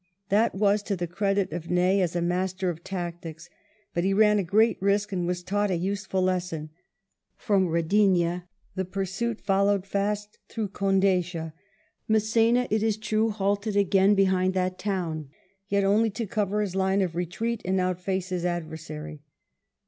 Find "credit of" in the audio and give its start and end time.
1.05-1.69